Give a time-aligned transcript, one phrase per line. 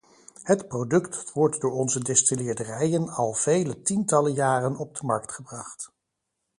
[0.43, 5.91] Het product wordt door onze distilleerderijen al vele tientallen jaren op de markt gebracht.